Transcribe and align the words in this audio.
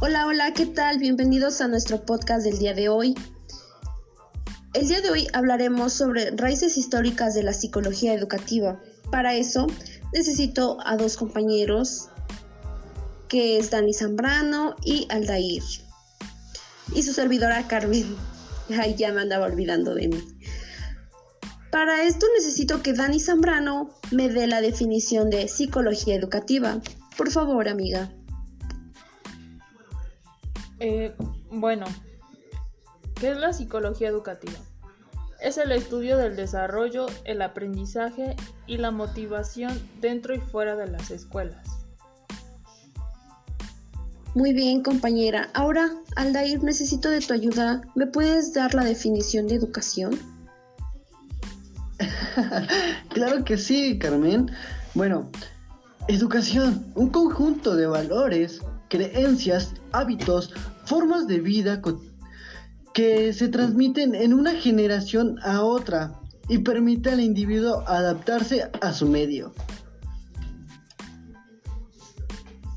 Hola, 0.00 0.26
hola, 0.26 0.52
¿qué 0.52 0.64
tal? 0.64 0.98
Bienvenidos 0.98 1.60
a 1.60 1.66
nuestro 1.66 2.06
podcast 2.06 2.44
del 2.44 2.60
día 2.60 2.72
de 2.72 2.88
hoy. 2.88 3.16
El 4.72 4.86
día 4.86 5.00
de 5.00 5.10
hoy 5.10 5.26
hablaremos 5.32 5.92
sobre 5.92 6.30
raíces 6.30 6.78
históricas 6.78 7.34
de 7.34 7.42
la 7.42 7.52
psicología 7.52 8.14
educativa. 8.14 8.80
Para 9.10 9.34
eso 9.34 9.66
necesito 10.12 10.78
a 10.86 10.96
dos 10.96 11.16
compañeros 11.16 12.10
que 13.26 13.58
es 13.58 13.70
Dani 13.70 13.92
Zambrano 13.92 14.76
y 14.84 15.08
Aldair. 15.10 15.64
Y 16.94 17.02
su 17.02 17.12
servidora 17.12 17.66
Carmen. 17.66 18.14
Ay, 18.80 18.94
ya 18.94 19.12
me 19.12 19.22
andaba 19.22 19.46
olvidando 19.46 19.96
de 19.96 20.06
mí. 20.06 20.24
Para 21.72 22.04
esto 22.04 22.24
necesito 22.36 22.84
que 22.84 22.92
Dani 22.92 23.18
Zambrano 23.18 23.90
me 24.12 24.28
dé 24.28 24.46
la 24.46 24.60
definición 24.60 25.28
de 25.28 25.48
psicología 25.48 26.14
educativa. 26.14 26.80
Por 27.16 27.32
favor, 27.32 27.68
amiga. 27.68 28.12
Eh, 30.80 31.14
bueno, 31.50 31.86
¿qué 33.14 33.30
es 33.30 33.36
la 33.36 33.52
psicología 33.52 34.08
educativa? 34.08 34.58
Es 35.40 35.58
el 35.58 35.72
estudio 35.72 36.16
del 36.16 36.36
desarrollo, 36.36 37.06
el 37.24 37.42
aprendizaje 37.42 38.36
y 38.66 38.76
la 38.78 38.90
motivación 38.90 39.80
dentro 40.00 40.34
y 40.34 40.40
fuera 40.40 40.76
de 40.76 40.88
las 40.88 41.10
escuelas. 41.10 41.78
Muy 44.34 44.52
bien, 44.52 44.82
compañera. 44.82 45.48
Ahora, 45.54 45.90
Aldair, 46.16 46.62
necesito 46.62 47.08
de 47.10 47.20
tu 47.20 47.32
ayuda. 47.32 47.82
¿Me 47.94 48.06
puedes 48.06 48.52
dar 48.52 48.74
la 48.74 48.84
definición 48.84 49.48
de 49.48 49.54
educación? 49.54 50.18
claro 53.08 53.44
que 53.44 53.56
sí, 53.56 53.98
Carmen. 53.98 54.50
Bueno, 54.94 55.30
educación, 56.08 56.86
un 56.94 57.08
conjunto 57.10 57.74
de 57.74 57.86
valores, 57.86 58.60
creencias, 58.88 59.74
hábitos, 59.92 60.52
formas 60.84 61.26
de 61.26 61.40
vida 61.40 61.80
que 62.94 63.32
se 63.32 63.48
transmiten 63.48 64.14
en 64.14 64.32
una 64.34 64.54
generación 64.54 65.38
a 65.42 65.62
otra 65.62 66.20
y 66.48 66.58
permite 66.58 67.10
al 67.10 67.20
individuo 67.20 67.84
adaptarse 67.86 68.70
a 68.80 68.92
su 68.92 69.06
medio. 69.06 69.52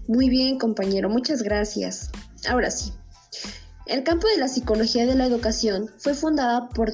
Muy 0.08 0.30
bien, 0.30 0.59
compañero, 0.59 1.09
muchas 1.09 1.42
gracias. 1.42 2.12
Ahora 2.50 2.70
sí. 2.70 2.92
El 3.86 4.04
campo 4.04 4.28
de 4.28 4.38
la 4.38 4.48
psicología 4.48 5.06
de 5.06 5.16
la 5.16 5.26
educación 5.26 5.89
fue 5.98 6.14
fundada 6.14 6.70
por 6.70 6.94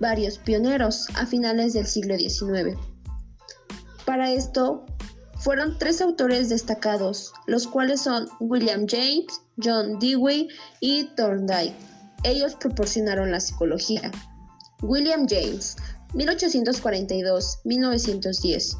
varios 0.00 0.38
pioneros 0.38 1.08
a 1.16 1.26
finales 1.26 1.72
del 1.72 1.86
siglo 1.86 2.16
XIX. 2.16 2.78
Para 4.04 4.30
esto, 4.32 4.84
fueron 5.44 5.78
tres 5.78 6.00
autores 6.00 6.48
destacados, 6.48 7.32
los 7.46 7.66
cuales 7.66 8.00
son 8.00 8.26
William 8.40 8.86
James, 8.88 9.42
John 9.62 9.98
Dewey 9.98 10.48
y 10.80 11.04
Thorndike. 11.16 11.74
Ellos 12.22 12.54
proporcionaron 12.54 13.30
la 13.30 13.40
psicología. 13.40 14.10
William 14.80 15.26
James, 15.28 15.76
1842-1910. 16.14 18.78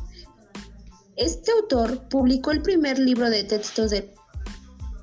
Este 1.16 1.52
autor 1.52 2.08
publicó 2.08 2.50
el 2.50 2.62
primer 2.62 2.98
libro 2.98 3.28
de 3.28 3.44
textos 3.44 3.90
de 3.90 4.14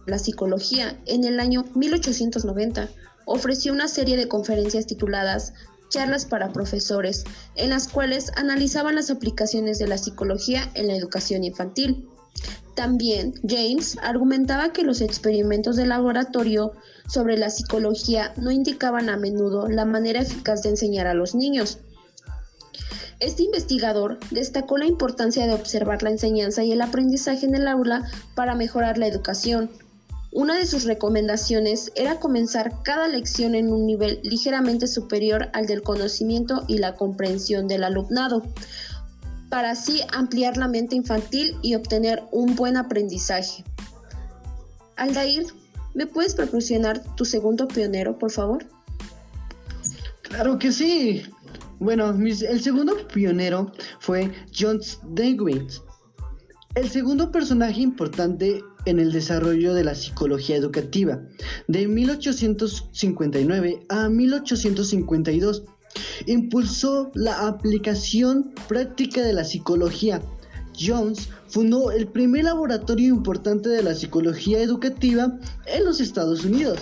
la 0.07 0.17
psicología 0.17 0.99
en 1.05 1.25
el 1.25 1.39
año 1.39 1.65
1890. 1.75 2.89
Ofreció 3.25 3.71
una 3.71 3.87
serie 3.87 4.17
de 4.17 4.27
conferencias 4.27 4.87
tituladas 4.87 5.53
charlas 5.91 6.25
para 6.25 6.51
profesores, 6.51 7.25
en 7.55 7.69
las 7.69 7.87
cuales 7.87 8.31
analizaban 8.35 8.95
las 8.95 9.11
aplicaciones 9.11 9.77
de 9.77 9.87
la 9.87 9.99
psicología 9.99 10.71
en 10.73 10.87
la 10.87 10.95
educación 10.95 11.43
infantil. 11.43 12.07
También 12.73 13.35
James 13.47 13.97
argumentaba 14.01 14.73
que 14.73 14.83
los 14.83 15.01
experimentos 15.01 15.75
de 15.75 15.85
laboratorio 15.85 16.71
sobre 17.07 17.37
la 17.37 17.51
psicología 17.51 18.33
no 18.37 18.49
indicaban 18.49 19.09
a 19.09 19.17
menudo 19.17 19.67
la 19.67 19.85
manera 19.85 20.21
eficaz 20.21 20.63
de 20.63 20.69
enseñar 20.69 21.05
a 21.05 21.13
los 21.13 21.35
niños. 21.35 21.79
Este 23.19 23.43
investigador 23.43 24.17
destacó 24.31 24.79
la 24.79 24.85
importancia 24.85 25.45
de 25.45 25.53
observar 25.53 26.01
la 26.01 26.09
enseñanza 26.09 26.63
y 26.63 26.71
el 26.71 26.81
aprendizaje 26.81 27.45
en 27.45 27.53
el 27.53 27.67
aula 27.67 28.09
para 28.33 28.55
mejorar 28.55 28.97
la 28.97 29.05
educación, 29.05 29.69
una 30.31 30.57
de 30.57 30.65
sus 30.65 30.85
recomendaciones 30.85 31.91
era 31.95 32.19
comenzar 32.19 32.81
cada 32.83 33.07
lección 33.09 33.53
en 33.53 33.71
un 33.71 33.85
nivel 33.85 34.21
ligeramente 34.23 34.87
superior 34.87 35.49
al 35.53 35.67
del 35.67 35.81
conocimiento 35.81 36.63
y 36.67 36.77
la 36.77 36.95
comprensión 36.95 37.67
del 37.67 37.83
alumnado, 37.83 38.41
para 39.49 39.71
así 39.71 40.01
ampliar 40.13 40.55
la 40.55 40.69
mente 40.69 40.95
infantil 40.95 41.57
y 41.61 41.75
obtener 41.75 42.23
un 42.31 42.55
buen 42.55 42.77
aprendizaje. 42.77 43.65
Aldair, 44.95 45.47
¿me 45.93 46.07
puedes 46.07 46.33
proporcionar 46.33 47.03
tu 47.15 47.25
segundo 47.25 47.67
pionero, 47.67 48.17
por 48.17 48.31
favor? 48.31 48.65
Claro 50.21 50.57
que 50.57 50.71
sí. 50.71 51.23
Bueno, 51.79 52.11
el 52.11 52.61
segundo 52.61 52.95
pionero 53.07 53.73
fue 53.99 54.31
John 54.57 54.79
Dewey. 55.09 55.67
El 56.75 56.89
segundo 56.89 57.31
personaje 57.31 57.81
importante 57.81 58.63
en 58.85 58.99
el 58.99 59.11
desarrollo 59.11 59.73
de 59.73 59.83
la 59.83 59.95
psicología 59.95 60.55
educativa, 60.55 61.19
de 61.67 61.87
1859 61.87 63.87
a 63.89 64.07
1852. 64.09 65.63
Impulsó 66.25 67.11
la 67.13 67.47
aplicación 67.47 68.53
práctica 68.67 69.21
de 69.21 69.33
la 69.33 69.43
psicología. 69.43 70.21
Jones 70.79 71.27
fundó 71.47 71.91
el 71.91 72.07
primer 72.07 72.45
laboratorio 72.45 73.13
importante 73.13 73.67
de 73.69 73.83
la 73.83 73.93
psicología 73.93 74.61
educativa 74.61 75.37
en 75.65 75.85
los 75.85 75.99
Estados 75.99 76.45
Unidos, 76.45 76.79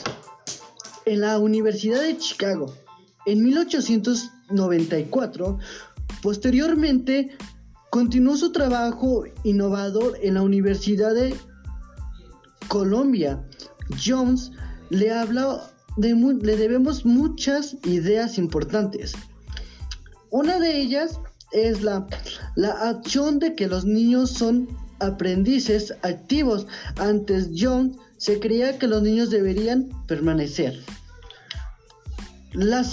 en 1.06 1.22
la 1.22 1.40
Universidad 1.40 2.02
de 2.02 2.18
Chicago. 2.18 2.72
En 3.26 3.42
1894, 3.44 5.58
posteriormente, 6.22 7.36
continuó 7.90 8.38
su 8.38 8.52
trabajo 8.52 9.24
innovador 9.44 10.20
en 10.22 10.36
la 10.36 10.44
Universidad 10.44 11.16
de 11.16 11.34
Colombia. 12.70 13.44
Jones 14.02 14.52
le 14.90 15.12
habla 15.12 15.70
de 15.98 16.14
le 16.14 16.56
debemos 16.56 17.06
muchas 17.06 17.76
ideas 17.84 18.38
importantes. 18.38 19.14
Una 20.30 20.60
de 20.60 20.80
ellas 20.80 21.20
es 21.52 21.82
la, 21.82 22.08
la 22.56 22.70
acción 22.90 23.40
de 23.40 23.56
que 23.56 23.68
los 23.68 23.84
niños 23.84 24.32
son 24.32 24.70
aprendices 25.00 25.94
activos. 26.04 26.68
Antes 26.98 27.50
Jones 27.54 27.98
se 28.18 28.40
creía 28.40 28.78
que 28.78 28.88
los 28.88 29.02
niños 29.02 29.30
deberían 29.30 29.90
permanecer. 30.08 30.80
La 32.54 32.84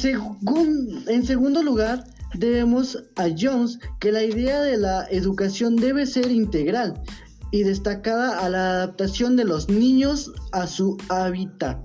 en 1.06 1.26
segundo 1.26 1.62
lugar, 1.62 2.04
debemos 2.34 3.02
a 3.16 3.28
Jones 3.38 3.78
que 4.00 4.12
la 4.12 4.22
idea 4.22 4.60
de 4.60 4.76
la 4.76 5.06
educación 5.10 5.76
debe 5.76 6.06
ser 6.06 6.30
integral 6.30 7.02
y 7.50 7.62
destacada 7.62 8.40
a 8.40 8.48
la 8.48 8.70
adaptación 8.70 9.36
de 9.36 9.44
los 9.44 9.68
niños 9.68 10.32
a 10.52 10.66
su 10.66 10.96
hábitat. 11.08 11.78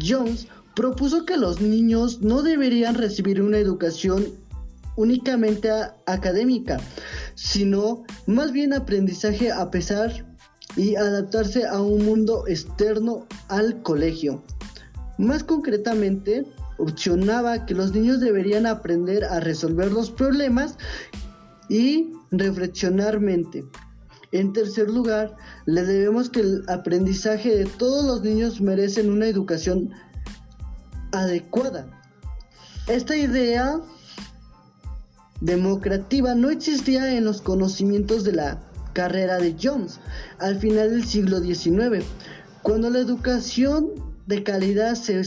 Jones 0.00 0.48
propuso 0.74 1.24
que 1.24 1.36
los 1.36 1.60
niños 1.60 2.20
no 2.22 2.42
deberían 2.42 2.94
recibir 2.94 3.42
una 3.42 3.58
educación 3.58 4.26
únicamente 4.96 5.70
académica, 6.06 6.78
sino 7.34 8.04
más 8.26 8.52
bien 8.52 8.72
aprendizaje 8.72 9.50
a 9.50 9.70
pesar 9.70 10.26
y 10.76 10.96
adaptarse 10.96 11.66
a 11.66 11.80
un 11.80 12.04
mundo 12.04 12.44
externo 12.46 13.26
al 13.48 13.82
colegio. 13.82 14.42
Más 15.18 15.44
concretamente, 15.44 16.46
opcionaba 16.78 17.66
que 17.66 17.74
los 17.74 17.92
niños 17.92 18.20
deberían 18.20 18.66
aprender 18.66 19.24
a 19.24 19.40
resolver 19.40 19.92
los 19.92 20.10
problemas 20.10 20.76
y 21.68 22.10
reflexionar 22.30 23.20
mente, 23.20 23.64
en 24.32 24.52
tercer 24.52 24.90
lugar, 24.90 25.36
le 25.66 25.84
debemos 25.84 26.30
que 26.30 26.40
el 26.40 26.64
aprendizaje 26.68 27.54
de 27.54 27.66
todos 27.66 28.04
los 28.04 28.22
niños 28.22 28.60
merecen 28.60 29.10
una 29.10 29.26
educación 29.26 29.90
adecuada. 31.12 31.86
Esta 32.88 33.16
idea 33.16 33.80
democrativa 35.40 36.34
no 36.34 36.50
existía 36.50 37.14
en 37.14 37.24
los 37.24 37.42
conocimientos 37.42 38.24
de 38.24 38.32
la 38.32 38.62
carrera 38.92 39.38
de 39.38 39.56
Jones 39.60 40.00
al 40.38 40.58
final 40.58 40.90
del 40.90 41.04
siglo 41.04 41.40
XIX, 41.40 42.04
cuando 42.62 42.90
la 42.90 43.00
educación 43.00 43.90
de 44.26 44.42
calidad 44.42 44.94
se, 44.94 45.22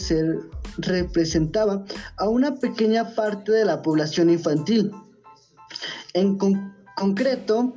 representaba 0.77 1.85
a 2.17 2.27
una 2.27 2.55
pequeña 2.55 3.15
parte 3.15 3.51
de 3.51 3.65
la 3.65 3.81
población 3.81 4.29
infantil. 4.29 4.91
En 6.13 6.37
concreto, 6.95 7.73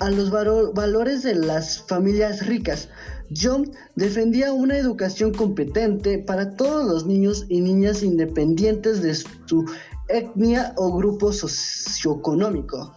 a 0.00 0.10
los 0.10 0.30
valores 0.30 1.22
de 1.22 1.34
las 1.34 1.82
familias 1.82 2.46
ricas. 2.46 2.88
John 3.34 3.70
defendía 3.94 4.52
una 4.52 4.76
educación 4.76 5.32
competente 5.32 6.18
para 6.18 6.56
todos 6.56 6.86
los 6.86 7.06
niños 7.06 7.46
y 7.48 7.60
niñas 7.60 8.02
independientes 8.02 9.02
de 9.02 9.14
su 9.14 9.70
etnia 10.08 10.72
o 10.76 10.96
grupo 10.96 11.32
socioeconómico. 11.32 12.96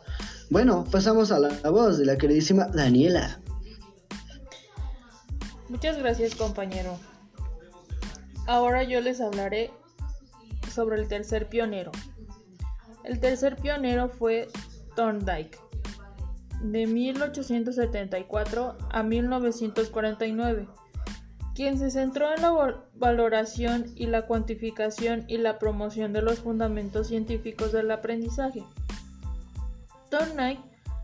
Bueno, 0.49 0.85
pasamos 0.91 1.31
a 1.31 1.39
la 1.39 1.69
voz 1.69 1.97
de 1.97 2.05
la 2.05 2.17
queridísima 2.17 2.67
Daniela. 2.67 3.39
Muchas 5.69 5.97
gracias 5.97 6.35
compañero. 6.35 6.97
Ahora 8.47 8.83
yo 8.83 9.01
les 9.01 9.21
hablaré 9.21 9.71
sobre 10.73 11.01
el 11.01 11.07
tercer 11.07 11.47
pionero. 11.49 11.91
El 13.03 13.19
tercer 13.19 13.57
pionero 13.57 14.09
fue 14.09 14.49
Thorndike, 14.95 15.57
de 16.63 16.87
1874 16.87 18.77
a 18.89 19.03
1949, 19.03 20.67
quien 21.53 21.77
se 21.77 21.91
centró 21.91 22.33
en 22.33 22.41
la 22.41 22.83
valoración 22.95 23.91
y 23.95 24.07
la 24.07 24.23
cuantificación 24.23 25.25
y 25.27 25.37
la 25.37 25.59
promoción 25.59 26.13
de 26.13 26.21
los 26.21 26.39
fundamentos 26.39 27.07
científicos 27.07 27.71
del 27.71 27.91
aprendizaje. 27.91 28.63
Thorndike 30.09 30.61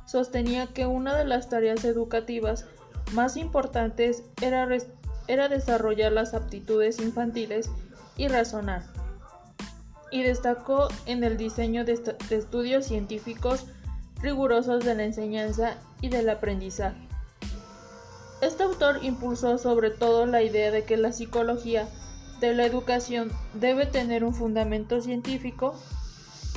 sostenía 0.07 0.67
que 0.67 0.87
una 0.87 1.15
de 1.15 1.25
las 1.25 1.49
tareas 1.49 1.83
educativas 1.85 2.65
más 3.13 3.37
importantes 3.37 4.23
era, 4.41 4.67
era 5.27 5.49
desarrollar 5.49 6.11
las 6.11 6.33
aptitudes 6.33 6.99
infantiles 6.99 7.69
y 8.17 8.27
razonar 8.27 8.83
y 10.11 10.23
destacó 10.23 10.87
en 11.05 11.23
el 11.23 11.37
diseño 11.37 11.85
de, 11.85 11.99
estudios 12.29 12.85
científicos 12.85 13.65
rigurosos 14.21 14.83
de 14.83 14.95
la 14.95 15.03
enseñanza 15.03 15.75
y 16.01 16.09
del 16.09 16.29
aprendizaje. 16.29 17.07
Este 18.41 18.63
autor 18.63 19.03
impulsó 19.03 19.57
sobre 19.57 19.89
todo 19.89 20.25
la 20.25 20.41
idea 20.41 20.71
de 20.71 20.83
que 20.83 20.97
la 20.97 21.11
psicología 21.11 21.87
de 22.39 22.53
la 22.53 22.65
educación 22.65 23.31
debe 23.53 23.85
tener 23.85 24.23
un 24.23 24.33
fundamento 24.33 25.01
científico 25.01 25.75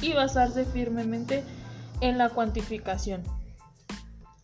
y 0.01 0.13
basarse 0.13 0.65
firmemente 0.65 1.43
en 2.01 2.19
la 2.19 2.29
cuantificación. 2.29 3.23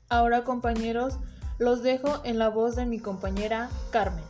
Ahora 0.09 0.45
compañeros, 0.45 1.19
los 1.59 1.83
dejo 1.83 2.21
en 2.25 2.39
la 2.39 2.49
voz 2.49 2.77
de 2.77 2.87
mi 2.87 2.99
compañera 2.99 3.69
Carmen. 3.91 4.25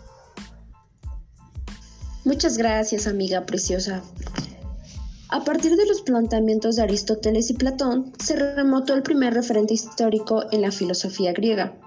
Muchas 2.25 2.58
gracias 2.58 3.06
amiga 3.06 3.46
preciosa. 3.46 4.02
A 5.31 5.45
partir 5.45 5.77
de 5.77 5.85
los 5.85 6.01
planteamientos 6.01 6.77
de 6.77 6.83
Aristóteles 6.83 7.51
y 7.51 7.55
Platón, 7.55 8.13
se 8.19 8.35
remontó 8.35 8.95
el 8.95 9.03
primer 9.03 9.35
referente 9.35 9.75
histórico 9.75 10.45
en 10.53 10.63
la 10.63 10.73
filosofía 10.73 11.35
griega. 11.35 11.79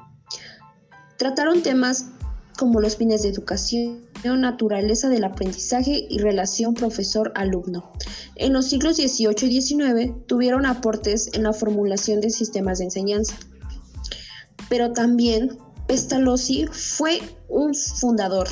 Trataron 1.18 1.64
temas 1.64 2.06
como 2.60 2.80
los 2.80 2.98
fines 2.98 3.24
de 3.24 3.30
educación, 3.30 4.02
naturaleza 4.24 5.10
del 5.10 5.24
aprendizaje 5.24 6.06
y 6.08 6.20
relación 6.20 6.76
profesor-alumno. 6.76 7.92
En 8.36 8.54
los 8.54 8.68
siglos 8.68 8.98
XVIII 8.98 9.50
y 9.50 9.62
XIX 9.62 10.14
tuvieron 10.28 10.68
aportes 10.68 11.32
en 11.34 11.42
la 11.42 11.54
formulación 11.54 12.22
de 12.22 12.30
sistemas 12.30 12.78
de 12.78 12.86
enseñanza. 12.86 13.36
Pero 14.70 14.94
también 14.94 15.58
Pestalozzi 15.88 16.68
fue 16.72 17.22
un 17.50 17.74
fundador. 17.74 18.48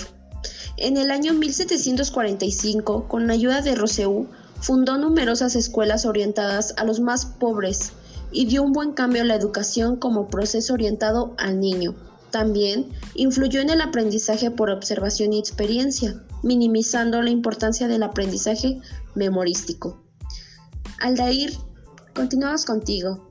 En 0.77 0.97
el 0.97 1.11
año 1.11 1.33
1745, 1.33 3.07
con 3.07 3.27
la 3.27 3.33
ayuda 3.33 3.61
de 3.61 3.75
Rousseau, 3.75 4.27
Fundó 4.61 4.97
numerosas 4.97 5.55
escuelas 5.55 6.05
orientadas 6.05 6.73
a 6.77 6.83
los 6.83 6.99
más 6.99 7.25
pobres 7.25 7.93
y 8.31 8.45
dio 8.45 8.63
un 8.63 8.73
buen 8.73 8.93
cambio 8.93 9.21
a 9.21 9.25
la 9.25 9.35
educación 9.35 9.95
como 9.95 10.27
proceso 10.27 10.73
orientado 10.73 11.33
al 11.37 11.59
niño. 11.59 11.95
También 12.31 12.87
influyó 13.15 13.61
en 13.61 13.69
el 13.69 13.81
aprendizaje 13.81 14.51
por 14.51 14.69
observación 14.69 15.33
y 15.33 15.39
experiencia, 15.39 16.21
minimizando 16.43 17.21
la 17.21 17.31
importancia 17.31 17.87
del 17.87 18.03
aprendizaje 18.03 18.79
memorístico. 19.15 20.03
Aldair, 21.01 21.53
continuamos 22.13 22.65
contigo. 22.65 23.29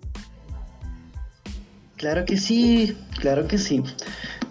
Claro 1.96 2.24
que 2.24 2.38
sí, 2.38 2.96
claro 3.20 3.46
que 3.46 3.58
sí. 3.58 3.82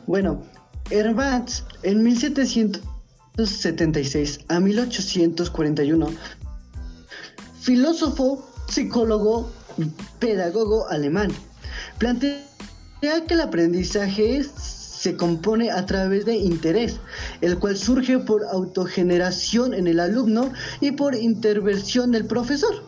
Bueno, 0.06 0.44
Herbatz 0.90 1.64
en 1.84 2.04
1776 2.04 4.40
a 4.48 4.60
1841 4.60 6.08
filósofo, 7.68 8.48
psicólogo, 8.70 9.52
pedagogo 10.20 10.88
alemán. 10.88 11.32
Plantea 11.98 12.40
que 13.02 13.34
el 13.34 13.42
aprendizaje 13.42 14.46
se 14.56 15.18
compone 15.18 15.70
a 15.70 15.86
través 15.86 16.24
de 16.24 16.38
interés, 16.38 16.96
el 17.42 17.60
cual 17.60 17.76
surge 17.76 18.20
por 18.20 18.46
autogeneración 18.46 19.74
en 19.74 19.88
el 19.88 20.00
alumno 20.00 20.54
y 20.80 20.92
por 20.92 21.14
intervención 21.14 22.12
del 22.14 22.26
profesor. 22.26 22.84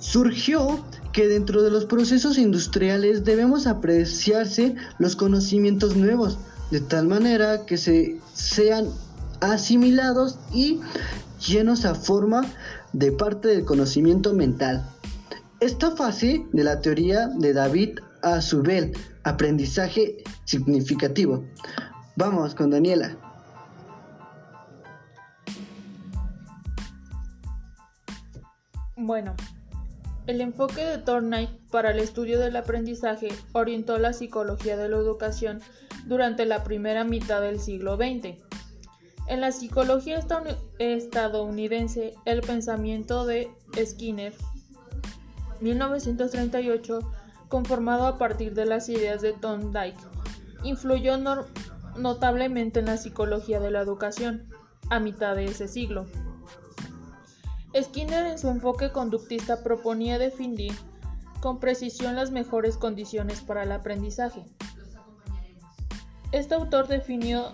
Surgió 0.00 0.84
que 1.12 1.28
dentro 1.28 1.62
de 1.62 1.70
los 1.70 1.84
procesos 1.84 2.38
industriales 2.38 3.22
debemos 3.22 3.68
apreciarse 3.68 4.74
los 4.98 5.14
conocimientos 5.14 5.94
nuevos, 5.94 6.38
de 6.72 6.80
tal 6.80 7.06
manera 7.06 7.66
que 7.66 7.76
se 7.76 8.18
sean 8.34 8.88
asimilados 9.40 10.40
y 10.52 10.80
llenos 11.38 11.84
a 11.84 11.94
forma 11.94 12.44
de 12.92 13.12
parte 13.12 13.48
del 13.48 13.64
conocimiento 13.64 14.34
mental. 14.34 14.84
Esta 15.60 15.94
fase 15.96 16.44
de 16.52 16.64
la 16.64 16.80
teoría 16.80 17.28
de 17.28 17.52
David 17.52 18.00
a 18.22 18.40
su 18.40 18.62
vez 18.62 18.92
aprendizaje 19.24 20.22
significativo. 20.44 21.44
Vamos 22.16 22.54
con 22.54 22.70
Daniela. 22.70 23.16
Bueno, 28.96 29.34
el 30.26 30.40
enfoque 30.40 30.84
de 30.84 30.98
Thorndike 30.98 31.58
para 31.70 31.90
el 31.90 31.98
estudio 31.98 32.38
del 32.38 32.54
aprendizaje 32.54 33.28
orientó 33.52 33.98
la 33.98 34.12
psicología 34.12 34.76
de 34.76 34.88
la 34.88 34.96
educación 34.96 35.60
durante 36.06 36.46
la 36.46 36.62
primera 36.62 37.02
mitad 37.02 37.40
del 37.40 37.58
siglo 37.58 37.96
XX. 37.96 38.51
En 39.28 39.40
la 39.40 39.52
psicología 39.52 40.20
estadounidense, 40.78 42.14
el 42.24 42.40
pensamiento 42.40 43.24
de 43.24 43.50
Skinner, 43.84 44.34
1938, 45.60 47.00
conformado 47.48 48.06
a 48.06 48.18
partir 48.18 48.54
de 48.54 48.66
las 48.66 48.88
ideas 48.88 49.22
de 49.22 49.32
Thorndike, 49.32 49.96
influyó 50.64 51.16
notablemente 51.96 52.80
en 52.80 52.86
la 52.86 52.96
psicología 52.96 53.60
de 53.60 53.70
la 53.70 53.80
educación 53.80 54.48
a 54.90 54.98
mitad 54.98 55.36
de 55.36 55.44
ese 55.46 55.68
siglo. 55.68 56.06
Skinner 57.80 58.26
en 58.26 58.38
su 58.38 58.48
enfoque 58.48 58.90
conductista 58.90 59.62
proponía 59.62 60.18
definir 60.18 60.74
con 61.40 61.58
precisión 61.58 62.16
las 62.16 62.30
mejores 62.30 62.76
condiciones 62.76 63.40
para 63.40 63.62
el 63.62 63.72
aprendizaje. 63.72 64.44
Este 66.32 66.54
autor 66.54 66.88
definió 66.88 67.52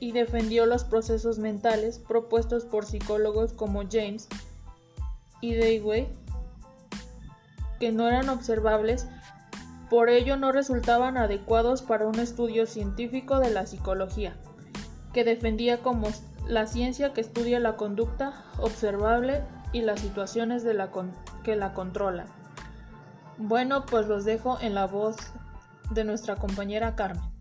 y 0.00 0.12
defendió 0.12 0.66
los 0.66 0.84
procesos 0.84 1.38
mentales 1.38 1.98
propuestos 1.98 2.64
por 2.64 2.86
psicólogos 2.86 3.52
como 3.52 3.82
James 3.88 4.28
y 5.42 5.54
Dewey, 5.54 6.08
que 7.78 7.92
no 7.92 8.08
eran 8.08 8.30
observables, 8.30 9.06
por 9.90 10.08
ello 10.08 10.36
no 10.36 10.52
resultaban 10.52 11.16
adecuados 11.16 11.82
para 11.82 12.06
un 12.06 12.18
estudio 12.18 12.66
científico 12.66 13.38
de 13.38 13.50
la 13.50 13.66
psicología, 13.66 14.36
que 15.12 15.24
defendía 15.24 15.82
como 15.82 16.08
la 16.46 16.66
ciencia 16.66 17.12
que 17.12 17.20
estudia 17.20 17.60
la 17.60 17.76
conducta 17.76 18.44
observable 18.58 19.42
y 19.72 19.82
las 19.82 20.00
situaciones 20.00 20.64
de 20.64 20.74
la 20.74 20.90
que 21.44 21.56
la 21.56 21.74
controlan. 21.74 22.26
Bueno, 23.36 23.86
pues 23.86 24.06
los 24.06 24.24
dejo 24.24 24.58
en 24.60 24.74
la 24.74 24.86
voz 24.86 25.16
de 25.90 26.04
nuestra 26.04 26.36
compañera 26.36 26.94
Carmen. 26.94 27.39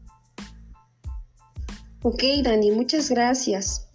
Ok, 2.01 2.24
Dani, 2.44 2.72
muchas 2.72 3.10
gracias. 3.10 3.88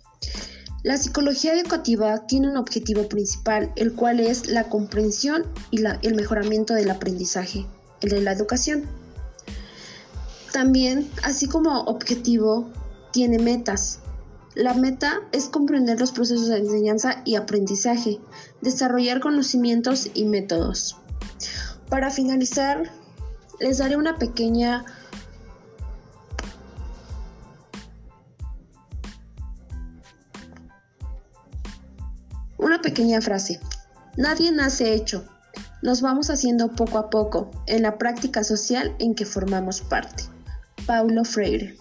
La 0.83 0.99
psicología 0.99 1.55
educativa 1.55 2.27
tiene 2.27 2.51
un 2.51 2.59
objetivo 2.59 3.09
principal, 3.09 3.73
el 3.77 3.95
cual 3.95 4.21
es 4.21 4.47
la 4.47 4.69
comprensión 4.69 5.47
y 5.71 5.83
el 6.03 6.15
mejoramiento 6.15 6.75
del 6.75 6.91
aprendizaje, 6.91 7.65
el 8.03 8.11
de 8.11 8.21
la 8.21 8.33
educación. 8.33 8.85
También, 10.53 11.11
así 11.23 11.49
como 11.49 11.81
objetivo, 11.85 12.69
tiene 13.11 13.39
metas. 13.39 14.01
La 14.55 14.75
meta 14.75 15.23
es 15.33 15.49
comprender 15.49 15.99
los 15.99 16.13
procesos 16.13 16.49
de 16.49 16.59
enseñanza 16.59 17.23
y 17.25 17.37
aprendizaje, 17.37 18.21
desarrollar 18.61 19.21
conocimientos 19.21 20.11
y 20.13 20.27
métodos. 20.27 20.99
Para 21.89 22.11
finalizar, 22.11 22.93
les 23.61 23.79
daré 23.79 23.97
una 23.97 24.19
pequeña 24.19 24.85
pequeña 32.85 33.23
frase. 33.23 33.59
Nadie 34.17 34.53
nace 34.53 34.95
hecho. 34.95 35.25
Nos 35.83 36.03
vamos 36.03 36.29
haciendo 36.29 36.71
poco 36.73 36.99
a 36.99 37.09
poco 37.09 37.50
en 37.67 37.83
la 37.83 37.97
práctica 37.97 38.45
social 38.45 38.95
en 38.99 39.14
que 39.14 39.25
formamos 39.25 39.81
parte. 39.81 40.25
Paulo 40.87 41.25
Freire. 41.25 41.76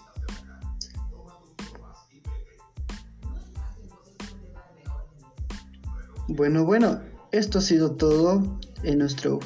Bueno, 6.26 6.64
bueno, 6.64 7.00
esto 7.32 7.58
ha 7.58 7.62
sido 7.62 7.92
todo 7.92 8.58
en 8.82 8.98
nuestro 8.98 9.40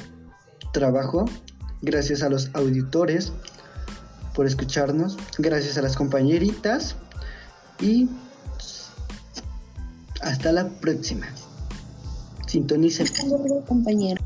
trabajo. 0.71 1.25
Gracias 1.81 2.23
a 2.23 2.29
los 2.29 2.49
auditores 2.53 3.33
por 4.33 4.45
escucharnos. 4.45 5.17
Gracias 5.37 5.77
a 5.77 5.81
las 5.81 5.97
compañeritas. 5.97 6.95
Y 7.81 8.09
hasta 10.21 10.51
la 10.51 10.67
próxima. 10.67 11.27
Luego, 13.27 13.63
compañero. 13.65 14.21